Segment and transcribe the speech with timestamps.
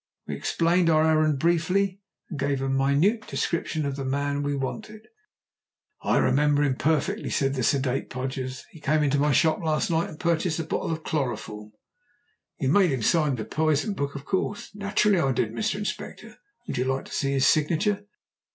[0.25, 2.01] We explained our errand briefly,
[2.31, 5.07] and gave a minute description of the man we wanted.
[6.01, 8.65] "I remember him perfectly," said the sedate Podgers.
[8.71, 11.73] "He came into my shop last night and purchased a bottle of chloroform."
[12.59, 15.75] "You made him sign the poison book, of course?" "Naturally I did, Mr.
[15.75, 16.35] Inspector.
[16.65, 18.07] Would you like to see his signature?"